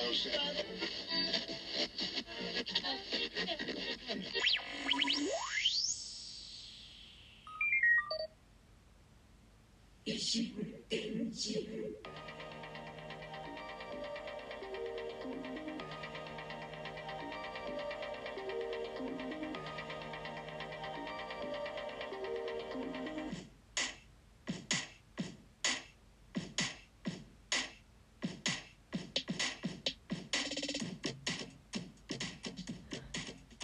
[0.00, 0.32] Ocean.
[5.18, 5.57] you.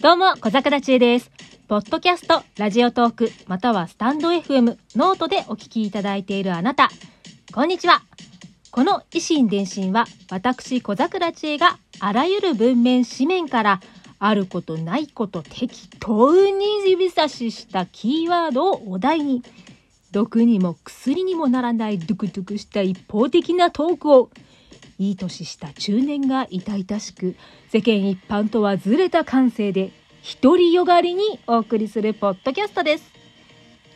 [0.05, 1.31] どうも、小桜知恵です。
[1.67, 6.91] ポッドキャスト、ラジオトーク、またはスタンド FM、ノートでお聞きいただいているあなた、
[7.55, 8.03] こんにちは。
[8.69, 13.81] この異心電進は、私、小桜知恵があらゆる文面、紙面から、
[14.19, 19.41] あることないこと適当に指差ししたキーワードをお題に、
[20.11, 24.29] 毒にも薬にもならないドゥクドゥクした一方的なトークを、
[24.97, 27.35] いい年した中年が痛々しく
[27.69, 29.91] 世間一般とはずれた感性で
[30.41, 33.11] 独りよがりにお送りするポッドキャストです。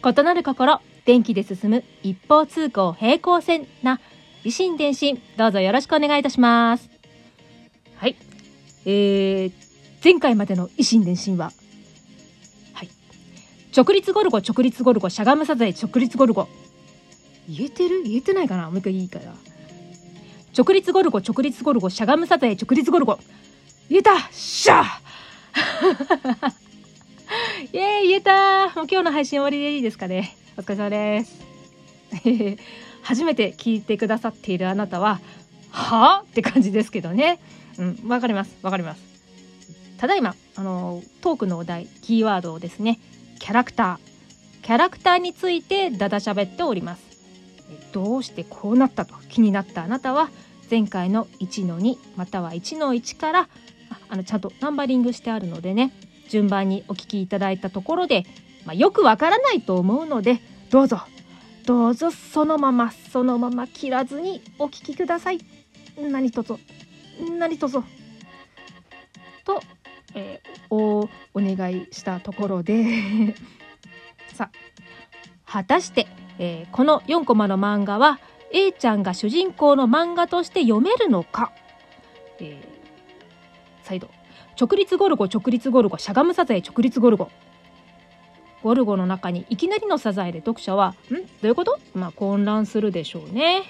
[0.06, 4.00] 異なる心電気で進む一方通行平行線な
[4.44, 6.88] 維新伝心どうぞよろしくお願いいたします。
[7.96, 8.16] はい。
[8.86, 9.52] えー、
[10.04, 11.52] 前回までの維新伝心は
[12.74, 12.90] はい。
[13.76, 16.48] 直立ゴルゴ直立ゴルゴしゃがむサザエ直立ゴルゴ
[17.48, 18.04] 言えてる？
[18.04, 18.70] 言えてないかな？
[18.70, 19.34] もう一回いいから
[20.56, 23.18] 直立ゴルゴ直立ゴルゴしゃがむサザエ直立ゴルゴ
[23.90, 24.12] 言えた！
[24.32, 24.84] しゃ
[27.74, 30.36] イエーイ言えたもう今日の配信終わりでいいですかね。
[30.58, 31.40] お疲れ様です。
[33.04, 35.20] 初めて聞いてくださっているあなたは
[35.72, 37.40] はあって感じですけどね。
[37.78, 39.02] うんわかりますわかります。
[39.98, 43.00] ただいまあのトークのお題キーワードをですね
[43.40, 44.10] キャラクター。
[44.64, 47.10] キャラクターについてだだ喋っております。
[47.92, 50.30] どうしてこうなったと気になったあなたは
[50.70, 53.50] 前回の1の2または1の1から
[54.10, 55.92] あのちゃんとナンバリングしてあるのでね
[56.30, 58.26] 順番にお聞きいただいたところで、
[58.66, 60.40] まあ、よくわからないと思うので
[60.70, 61.02] どうぞ
[61.66, 65.40] どうぞそのままそのまま切らずにお聞きください。
[66.00, 66.60] 何とぞ
[67.38, 67.84] 何とぞ
[69.44, 69.62] と、
[70.16, 73.36] えー、おお願いしたところで
[74.34, 74.50] さ
[75.46, 76.08] あ果たして
[76.40, 78.20] えー、この4コマの漫画は
[78.52, 81.52] A ちゃんが主人公の漫画として読めるのか、
[82.40, 82.79] えー、
[83.90, 84.08] 再度
[84.60, 85.98] 直立ゴルゴ直立ゴルゴ。
[85.98, 87.32] しゃがむサザエ直立ゴルゴ。
[88.62, 91.16] ゴルゴの中にいきなりのサザエで読者は「ん？
[91.16, 93.64] どういうこと?」まあ混乱するでしょうね。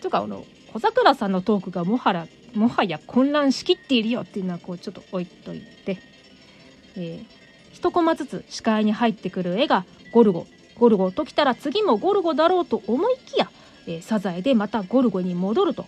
[0.00, 5.98] とかあの小桜さんのトークがもはらもはや混乱しきっているよっていうのはこうちょっと置いといて、
[6.96, 10.46] えー、1コマずつ視界に入ってくる絵がゴルゴ。
[10.78, 13.50] ゴルゴときたら次もゴルゴだろうと思いきや、
[13.86, 15.86] えー、サザエでまたゴルゴに戻ると。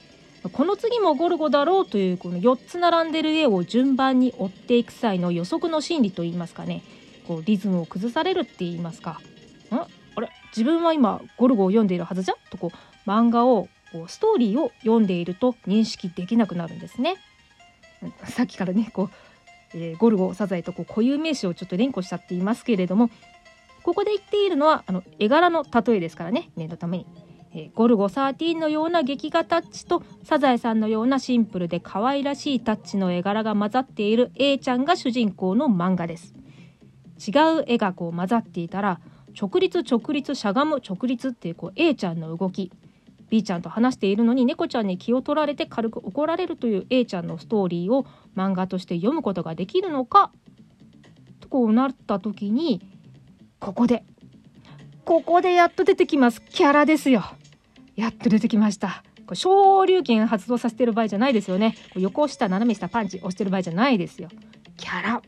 [0.52, 6.82] この次もゴルゴだろうというこの4つ並んでる絵を順番に追っていく際の予測の心理といいますかね。
[7.26, 9.20] こうリズムを崩されるって言いますか
[9.70, 9.74] ん？
[9.74, 9.88] あ
[10.20, 10.28] れ？
[10.50, 12.70] 自分は今ゴルゴを読んでいるはずじゃんとこ
[13.06, 17.16] う漫画をこうストーリーを読んでいると認識できなくなるんですね。
[18.24, 19.10] さっきからねこう、
[19.78, 23.08] えー、ゴルゴサザエとこう固有名詞をちょっと連呼しちゃっていますけれども
[23.82, 26.50] ここで言っているのはあの絵柄の例えですからね。
[26.56, 27.06] 念のために、
[27.56, 36.34] え、ゴルゴ13のような劇画タッチとサザエさんのようなシンプルで可愛らしいタッチの絵柄が混ざっている A ちゃんが主人公の漫画です。
[37.26, 39.00] 違う絵がこう混ざっていたら
[39.40, 42.72] 直立直立しゃがむ直立っていうこう A ちゃんの動き。
[43.30, 48.06] B ちゃんと話しているのに猫ちゃんに気を取られて軽く怒られるという A ちゃんのストーリーを
[48.36, 50.30] 漫画として読むことができるのか
[51.40, 52.80] とこうなった時に
[53.58, 54.04] ここで
[55.04, 56.42] ここでやっと出てきます。
[56.42, 57.24] キャラですよ。
[57.96, 59.04] やっと出てきました。
[59.26, 61.76] これ昇竜拳発動させてる場合じゃないですよね。
[61.96, 64.28] 横下斜め下パンチ押してる場合じゃないですよ。
[64.76, 65.22] キャラ。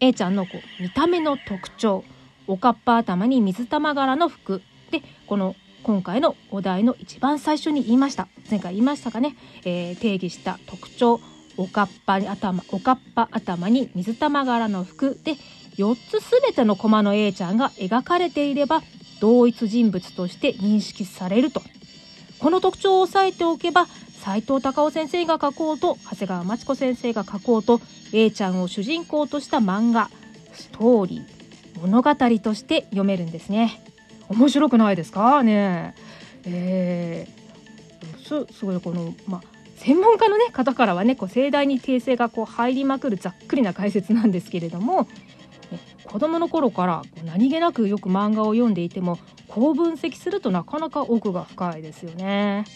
[0.00, 2.04] A ちゃんのこう見た目の特徴。
[2.46, 4.62] おかっぱ頭に水玉柄の服。
[4.90, 8.28] でこの今回のお題の一番最初に言いました。
[8.50, 11.20] 前回言いましたかね、えー、定義した特徴。
[11.56, 15.18] おかっぱ頭おかっぱ頭に水玉柄の服。
[15.24, 15.36] で
[15.76, 18.82] 4つ全てのコマの A ちゃんが描かれていれば
[19.20, 21.62] 同一人物として認識されると。
[22.38, 23.86] この特徴を押さえておけば
[24.22, 27.80] 斉藤隆夫先生が書こうと長谷川町子先生が書こうと
[28.12, 30.10] A ちゃんを主人公とした漫画
[30.52, 33.82] ストーリー物語として読めるんですね。
[34.28, 35.94] 面白くないですかね？
[36.44, 39.42] えー、すすごいこのまあ
[39.76, 45.06] 専門家の、ね、方からはねこう盛大に訂正がこう入りまくるざっくりな解説なんですけれども
[46.14, 49.18] 子供の頃から何気なくよく漫画を読んでいても
[49.48, 52.66] こう分析するとなかなか奥が深いですよね。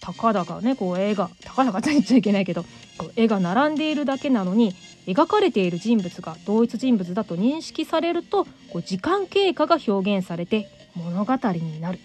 [0.00, 2.62] たかだかねこう絵がたかだかと言っちゃいけないけど
[2.96, 4.74] こう絵が並んでいるだけなのに
[5.06, 11.98] 描かれている人物が同一人物だと認識されるとこう時間経過が表現されて物語になる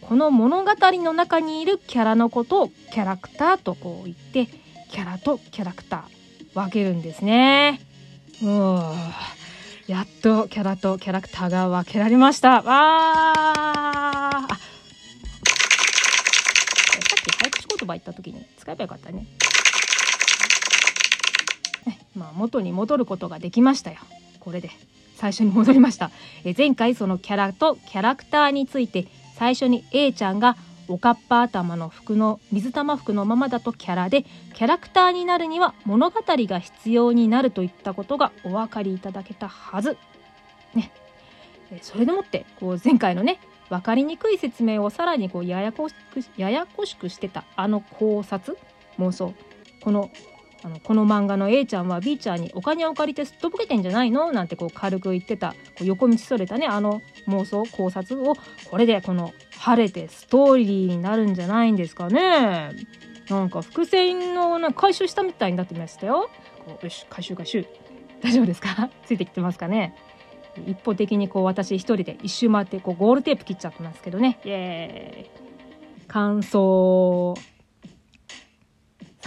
[0.00, 4.46] この物語の中にいるキャラのことをキャラクターとこう言って
[4.90, 7.87] キャラとキャラクター分けるんですね。
[8.42, 8.94] う
[9.90, 12.62] やっとキャラとキャラクターが分けられました。
[12.62, 14.58] わーさっ
[17.24, 19.26] き早口言葉言った時に使えばよかったね。
[21.86, 23.96] ねまあ元に戻ることができましたよ。
[24.40, 24.70] これで
[25.16, 26.10] 最初に戻りました。
[26.44, 30.56] え前回そのキャラとキャラクターについて最初に A ちゃんが
[30.88, 34.24] おかっぱ頭の服の水玉服のままだとキャラで
[34.54, 39.96] キャラクターになるには物語が必要になるといったことがお分かりいただけたはず。
[40.74, 40.90] ね、
[41.82, 43.38] それでもってこう前回のね
[43.68, 48.56] 分かりにくい説明をさらにこうややこしくややこしくしてたあの考察
[48.98, 49.34] 妄想
[49.80, 50.10] この
[50.64, 54.32] あのこの漫画の A ちゃんは B ちゃんにお金を借りてすっとぼけてんじゃないの？
[54.32, 55.52] なんてこう軽く言ってた。
[55.52, 58.34] こう横道それたねあの妄想考察を。
[58.70, 62.70] これでこの晴れてストーリーになるんじゃないんですかね。
[63.30, 66.28] なんか伏線のな回収したみたいになってましたよ。
[66.64, 67.64] こうよし回収回収
[68.20, 68.90] 大丈夫ですか？
[69.06, 69.94] ついてきてますかね。
[70.66, 74.40] 一方的にこう私一人で一周回ってこうゴールテープ切っちゃってますけどね。
[74.44, 76.08] イエーイ。
[76.08, 77.34] 感想。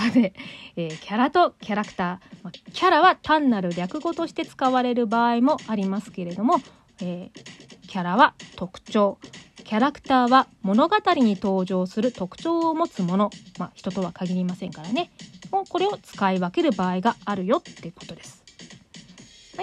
[0.02, 0.34] さて、
[0.76, 6.56] えー、キャラとキャラクター、ま、キャラは単なる略語として使われる場合もありますけれども、
[7.02, 9.20] えー、キャラは特徴。
[9.64, 15.12] キャラクターは物語に登場する特徴を持つもの、まあ、人とは限りませんからね。
[15.52, 18.44] もうこれを使い分ける場合があるよってことです。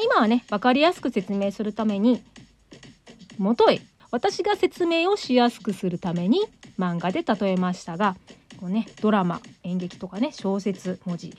[0.02, 2.22] 今はね分かりやすく説明するために
[3.38, 3.80] 元へ。
[4.10, 6.46] 私が説明をしやすくするために
[6.78, 8.16] 漫画で例えましたが
[8.58, 11.32] こう、ね、ドラマ演劇とかね小説文字、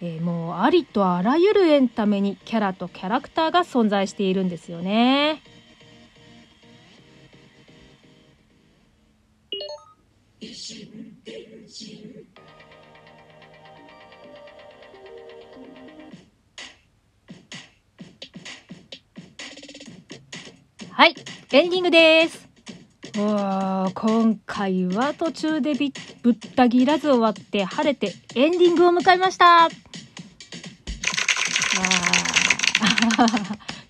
[0.00, 5.42] えー、もうありとあらゆるエンタメにキャラとキャラクターが存在しているんですよね。
[20.90, 21.14] はい、
[21.50, 22.48] エンディングです。
[23.16, 25.92] お今回は途中でびっ
[26.24, 29.68] ぶった切らず終わって晴れてエンディングを迎えました。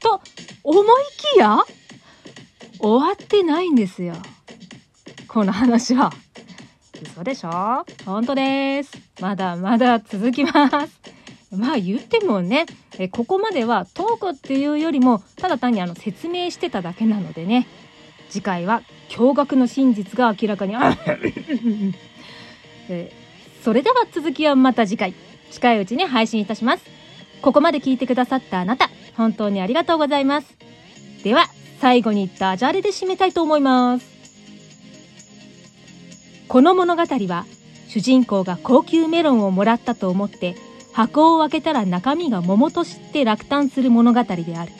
[0.02, 0.20] と
[0.64, 0.84] 思い
[1.36, 1.58] きや
[2.80, 4.16] 終わってないんですよ。
[5.28, 6.12] この話は。
[7.00, 7.86] 嘘でしょ？
[8.04, 8.98] 本当です。
[9.20, 11.00] まだまだ続きます。
[11.56, 12.66] まあ言ってもね
[12.98, 17.68] えここまではトークっていうよりもただ単にあの説明してただけなのでね。
[18.28, 20.74] 次回は驚愕の真実が明らかに。
[22.88, 23.12] え
[23.62, 25.14] それでは続きはまた次回
[25.50, 26.84] 近いうちに配信いたします。
[27.40, 30.56] ここまで聞いてくださったあなた本当にありがとうございます。
[31.22, 31.46] では
[31.80, 34.14] 最後にダジャレで締めたいと思います。
[36.48, 37.46] この物語は
[37.88, 40.56] 主人公が高級メロンをもらったと思って
[40.92, 44.72] 箱を開けたら中身が桃と知って落胆する物語である。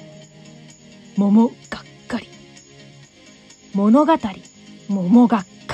[1.17, 2.29] 桃がっかり。
[3.75, 4.13] 物語
[4.89, 5.74] 桃がっか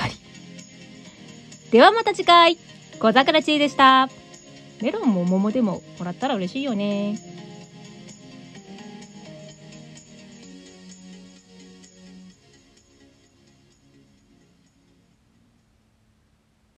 [1.71, 2.57] ではまた次回。
[2.99, 4.09] 小桜知恵でした。
[4.81, 7.17] メロンも桃でももらったら嬉しいよね。